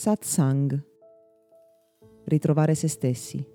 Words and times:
Satsang. 0.00 0.82
Ritrovare 2.24 2.74
se 2.74 2.88
stessi. 2.88 3.46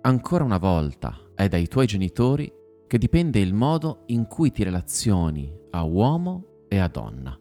Ancora 0.00 0.42
una 0.42 0.58
volta 0.58 1.30
è 1.36 1.46
dai 1.46 1.68
tuoi 1.68 1.86
genitori 1.86 2.52
che 2.88 2.98
dipende 2.98 3.38
il 3.38 3.54
modo 3.54 4.02
in 4.06 4.26
cui 4.26 4.50
ti 4.50 4.64
relazioni 4.64 5.56
a 5.70 5.84
uomo 5.84 6.64
e 6.66 6.78
a 6.78 6.88
donna. 6.88 7.38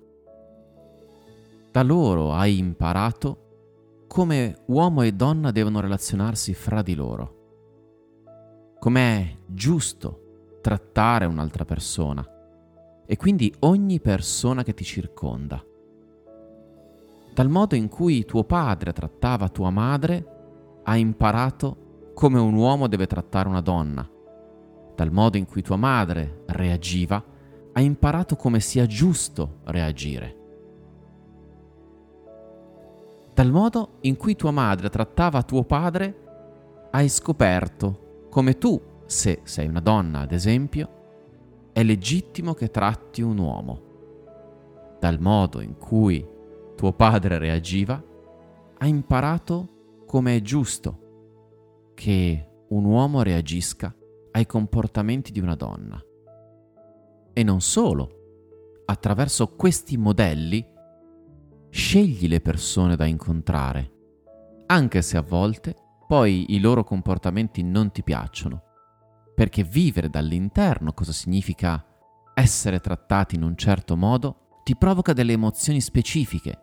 Da 1.72 1.82
loro 1.82 2.32
hai 2.32 2.60
imparato 2.60 4.04
come 4.06 4.56
uomo 4.68 5.02
e 5.02 5.14
donna 5.14 5.50
devono 5.50 5.80
relazionarsi 5.80 6.54
fra 6.54 6.84
di 6.84 6.94
loro, 6.94 8.76
com'è 8.78 9.36
giusto 9.48 10.60
trattare 10.62 11.26
un'altra 11.26 11.66
persona 11.66 12.30
e 13.06 13.18
quindi 13.18 13.54
ogni 13.60 14.00
persona 14.00 14.64
che 14.64 14.74
ti 14.74 14.84
circonda. 14.84 15.64
Dal 17.34 17.50
modo 17.50 17.76
in 17.76 17.90
cui 17.90 18.24
tuo 18.26 18.44
padre 18.46 18.94
trattava 18.94 19.50
tua 19.50 19.70
madre, 19.70 20.82
hai 20.84 21.02
imparato 21.02 22.12
come 22.14 22.40
un 22.40 22.54
uomo 22.54 22.88
deve 22.88 23.08
trattare 23.08 23.50
una 23.50 23.62
donna. 23.62 24.10
Dal 24.96 25.12
modo 25.12 25.36
in 25.36 25.46
cui 25.46 25.62
tua 25.62 25.76
madre 25.76 26.44
reagiva, 26.46 27.22
hai 27.74 27.84
imparato 27.84 28.38
come 28.38 28.62
sia 28.62 28.86
giusto 28.86 29.58
reagire. 29.66 30.44
Dal 33.34 33.52
modo 33.52 33.98
in 34.02 34.16
cui 34.16 34.38
tua 34.38 34.52
madre 34.52 34.90
trattava 34.90 35.44
tuo 35.44 35.66
padre, 35.66 36.88
hai 36.92 37.10
scoperto 37.10 38.28
come 38.30 38.58
tu, 38.58 38.82
se 39.06 39.42
sei 39.44 39.68
una 39.68 39.82
donna 39.82 40.20
ad 40.20 40.32
esempio, 40.32 40.95
è 41.76 41.84
legittimo 41.84 42.54
che 42.54 42.70
tratti 42.70 43.22
un 43.22 43.38
uomo. 43.38 43.82
Dal 44.98 45.20
modo 45.20 45.60
in 45.60 45.76
cui 45.78 46.26
tuo 46.74 46.94
padre 46.94 47.38
reagiva, 47.38 48.02
hai 48.78 48.88
imparato 48.88 50.04
come 50.08 50.38
è 50.38 50.42
giusto 50.42 51.92
che 51.94 52.50
un 52.70 52.86
uomo 52.86 53.24
reagisca 53.24 53.94
ai 54.32 54.46
comportamenti 54.46 55.34
di 55.34 55.42
una 55.42 55.56
donna. 55.56 56.02
E 57.34 57.44
non 57.44 57.60
solo, 57.60 58.84
attraverso 58.86 59.50
questi 59.56 59.98
modelli 59.98 60.66
scegli 61.72 62.30
le 62.30 62.40
persone 62.40 62.96
da 62.96 63.04
incontrare, 63.04 63.92
anche 64.68 65.02
se 65.02 65.18
a 65.18 65.22
volte 65.22 65.76
poi 66.08 66.54
i 66.54 66.60
loro 66.62 66.86
comportamenti 66.86 67.64
non 67.64 67.92
ti 67.92 68.02
piacciono 68.02 68.64
perché 69.36 69.64
vivere 69.64 70.10
dall'interno 70.10 70.94
cosa 70.94 71.12
significa 71.12 71.86
essere 72.34 72.80
trattati 72.80 73.36
in 73.36 73.44
un 73.44 73.56
certo 73.56 73.96
modo 73.96 74.60
ti 74.64 74.76
provoca 74.76 75.14
delle 75.14 75.34
emozioni 75.34 75.82
specifiche. 75.82 76.60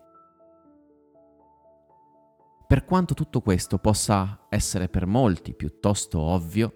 Per 2.67 2.85
quanto 2.85 3.13
tutto 3.13 3.41
questo 3.41 3.77
possa 3.77 4.47
essere 4.49 4.89
per 4.89 5.05
molti 5.05 5.53
piuttosto 5.53 6.19
ovvio, 6.19 6.73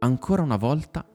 ancora 0.00 0.42
una 0.42 0.56
volta 0.56 1.08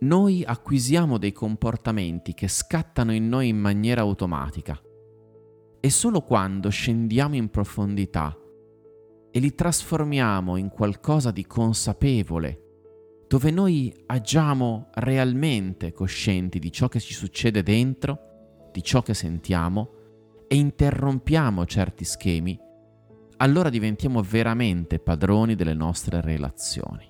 noi 0.00 0.44
acquisiamo 0.44 1.18
dei 1.18 1.32
comportamenti 1.32 2.32
che 2.32 2.46
scattano 2.46 3.12
in 3.12 3.28
noi 3.28 3.48
in 3.48 3.58
maniera 3.58 4.02
automatica 4.02 4.80
e 5.80 5.90
solo 5.90 6.22
quando 6.22 6.68
scendiamo 6.68 7.34
in 7.34 7.50
profondità 7.50 8.36
e 9.30 9.40
li 9.40 9.54
trasformiamo 9.54 10.56
in 10.56 10.68
qualcosa 10.68 11.32
di 11.32 11.44
consapevole 11.46 12.67
dove 13.28 13.50
noi 13.50 13.94
agiamo 14.06 14.88
realmente 14.94 15.92
coscienti 15.92 16.58
di 16.58 16.72
ciò 16.72 16.88
che 16.88 16.98
ci 16.98 17.12
succede 17.12 17.62
dentro, 17.62 18.70
di 18.72 18.82
ciò 18.82 19.02
che 19.02 19.12
sentiamo 19.12 19.90
e 20.48 20.56
interrompiamo 20.56 21.66
certi 21.66 22.04
schemi, 22.04 22.58
allora 23.36 23.68
diventiamo 23.68 24.22
veramente 24.22 24.98
padroni 24.98 25.54
delle 25.54 25.74
nostre 25.74 26.22
relazioni. 26.22 27.06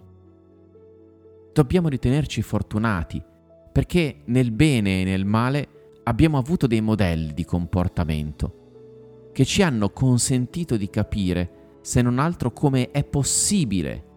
Dobbiamo 1.53 1.89
ritenerci 1.89 2.43
fortunati 2.43 3.23
perché 3.71 4.23
nel 4.25 4.51
bene 4.51 5.01
e 5.01 5.05
nel 5.05 5.25
male 5.25 5.69
abbiamo 6.03 6.37
avuto 6.37 6.67
dei 6.67 6.81
modelli 6.81 7.33
di 7.33 7.45
comportamento 7.45 9.31
che 9.33 9.45
ci 9.45 9.63
hanno 9.63 9.91
consentito 9.91 10.77
di 10.77 10.91
capire, 10.91 11.79
se 11.81 12.03
non 12.03 12.19
altro, 12.19 12.53
come 12.53 12.91
è 12.91 13.05
possibile 13.05 14.08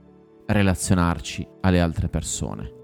relazionarci 0.52 1.48
alle 1.62 1.80
altre 1.80 2.10
persone. 2.10 2.80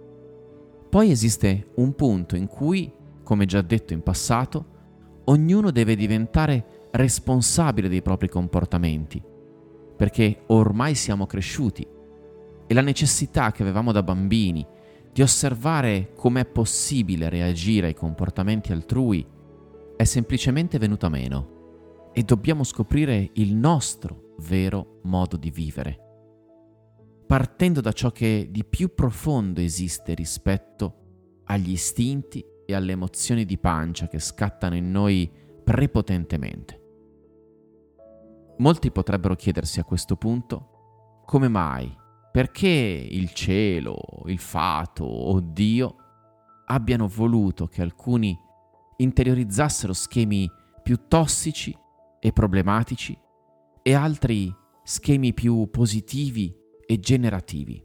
Poi 0.89 1.11
esiste 1.11 1.71
un 1.75 1.93
punto 1.95 2.35
in 2.35 2.47
cui, 2.47 2.91
come 3.23 3.45
già 3.45 3.61
detto 3.61 3.93
in 3.93 4.01
passato, 4.01 4.75
ognuno 5.25 5.71
deve 5.71 5.95
diventare 5.95 6.89
responsabile 6.91 7.89
dei 7.89 8.01
propri 8.01 8.29
comportamenti, 8.29 9.21
perché 9.95 10.43
ormai 10.47 10.95
siamo 10.95 11.25
cresciuti 11.25 11.85
e 12.65 12.73
la 12.73 12.81
necessità 12.81 13.51
che 13.51 13.63
avevamo 13.63 13.91
da 13.91 14.03
bambini 14.03 14.65
di 15.11 15.21
osservare 15.21 16.11
com'è 16.15 16.45
possibile 16.45 17.29
reagire 17.29 17.87
ai 17.87 17.95
comportamenti 17.95 18.71
altrui 18.71 19.25
è 19.95 20.03
semplicemente 20.03 20.77
venuta 20.77 21.09
meno 21.09 22.11
e 22.13 22.23
dobbiamo 22.23 22.63
scoprire 22.63 23.31
il 23.33 23.55
nostro 23.55 24.35
vero 24.39 24.99
modo 25.03 25.37
di 25.37 25.49
vivere 25.49 26.06
partendo 27.27 27.81
da 27.81 27.91
ciò 27.91 28.11
che 28.11 28.47
di 28.49 28.63
più 28.63 28.93
profondo 28.93 29.59
esiste 29.59 30.13
rispetto 30.13 31.41
agli 31.43 31.71
istinti 31.71 32.43
e 32.65 32.73
alle 32.73 32.93
emozioni 32.93 33.43
di 33.43 33.57
pancia 33.57 34.07
che 34.07 34.19
scattano 34.19 34.75
in 34.75 34.89
noi 34.89 35.29
prepotentemente. 35.63 36.81
Molti 38.59 38.91
potrebbero 38.91 39.35
chiedersi 39.35 39.79
a 39.81 39.83
questo 39.83 40.15
punto 40.15 41.21
come 41.25 41.49
mai, 41.49 41.93
perché 42.31 42.67
il 42.67 43.33
cielo, 43.33 43.97
il 44.25 44.39
fato 44.39 45.03
o 45.03 45.39
Dio 45.41 45.95
abbiano 46.65 47.07
voluto 47.07 47.67
che 47.67 47.81
alcuni 47.81 48.37
interiorizzassero 48.97 49.91
schemi 49.91 50.49
più 50.81 51.07
tossici 51.07 51.77
e 52.19 52.31
problematici 52.31 53.17
e 53.81 53.93
altri 53.93 54.53
schemi 54.83 55.33
più 55.33 55.69
positivi 55.69 56.55
e 56.87 56.99
generativi. 56.99 57.83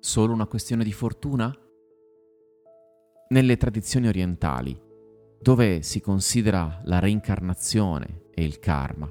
Solo 0.00 0.32
una 0.32 0.46
questione 0.46 0.82
di 0.82 0.92
fortuna? 0.92 1.56
Nelle 3.28 3.56
tradizioni 3.56 4.08
orientali, 4.08 4.78
dove 5.40 5.82
si 5.82 6.00
considera 6.00 6.82
la 6.84 6.98
reincarnazione 6.98 8.24
e 8.34 8.44
il 8.44 8.58
karma, 8.58 9.10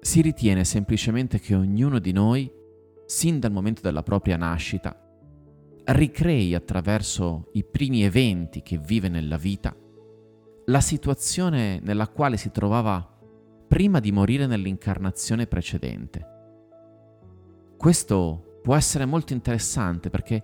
si 0.00 0.22
ritiene 0.22 0.64
semplicemente 0.64 1.40
che 1.40 1.54
ognuno 1.54 1.98
di 1.98 2.12
noi, 2.12 2.50
sin 3.06 3.40
dal 3.40 3.52
momento 3.52 3.82
della 3.82 4.04
propria 4.04 4.36
nascita, 4.36 4.96
ricrei 5.86 6.54
attraverso 6.54 7.50
i 7.54 7.64
primi 7.64 8.04
eventi 8.04 8.62
che 8.62 8.78
vive 8.78 9.08
nella 9.08 9.36
vita 9.36 9.76
la 10.66 10.80
situazione 10.80 11.80
nella 11.82 12.06
quale 12.06 12.36
si 12.36 12.52
trovava 12.52 13.04
prima 13.66 13.98
di 13.98 14.12
morire 14.12 14.46
nell'incarnazione 14.46 15.48
precedente. 15.48 16.39
Questo 17.80 18.58
può 18.62 18.76
essere 18.76 19.06
molto 19.06 19.32
interessante 19.32 20.10
perché 20.10 20.42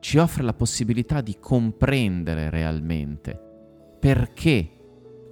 ci 0.00 0.16
offre 0.16 0.42
la 0.42 0.54
possibilità 0.54 1.20
di 1.20 1.36
comprendere 1.38 2.48
realmente 2.48 3.38
perché 4.00 4.70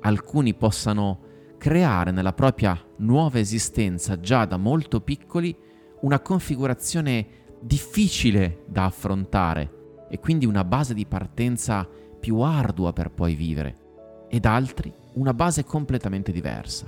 alcuni 0.00 0.52
possano 0.52 1.54
creare 1.56 2.10
nella 2.10 2.34
propria 2.34 2.78
nuova 2.98 3.38
esistenza 3.38 4.20
già 4.20 4.44
da 4.44 4.58
molto 4.58 5.00
piccoli 5.00 5.56
una 6.02 6.20
configurazione 6.20 7.26
difficile 7.58 8.64
da 8.66 8.84
affrontare 8.84 10.04
e 10.10 10.18
quindi 10.18 10.44
una 10.44 10.62
base 10.62 10.92
di 10.92 11.06
partenza 11.06 11.88
più 12.20 12.40
ardua 12.40 12.92
per 12.92 13.12
poi 13.12 13.34
vivere 13.34 14.26
ed 14.28 14.44
altri 14.44 14.92
una 15.14 15.32
base 15.32 15.64
completamente 15.64 16.32
diversa. 16.32 16.86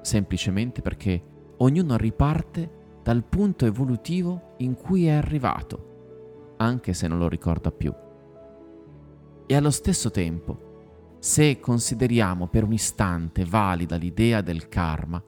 Semplicemente 0.00 0.80
perché 0.80 1.22
ognuno 1.58 1.98
riparte 1.98 2.83
dal 3.04 3.22
punto 3.22 3.66
evolutivo 3.66 4.54
in 4.58 4.74
cui 4.74 5.04
è 5.04 5.10
arrivato, 5.10 6.54
anche 6.56 6.94
se 6.94 7.06
non 7.06 7.18
lo 7.18 7.28
ricorda 7.28 7.70
più. 7.70 7.92
E 9.46 9.54
allo 9.54 9.70
stesso 9.70 10.10
tempo, 10.10 11.18
se 11.18 11.60
consideriamo 11.60 12.48
per 12.48 12.64
un 12.64 12.72
istante 12.72 13.44
valida 13.44 13.96
l'idea 13.96 14.40
del 14.40 14.68
karma, 14.68 15.22